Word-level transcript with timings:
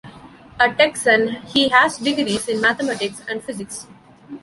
A 0.59 0.73
Texan, 0.73 1.43
he 1.45 1.69
has 1.69 1.99
degrees 1.99 2.47
in 2.47 2.59
mathematics 2.59 3.21
and 3.29 3.43
physics. 3.43 3.85